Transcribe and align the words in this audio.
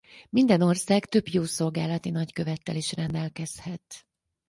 Minden 0.29 0.61
ország 0.61 1.05
több 1.05 1.27
jószolgálati 1.27 2.09
nagykövettel 2.09 2.75
is 2.75 2.93
rendelkezhet. 2.93 4.05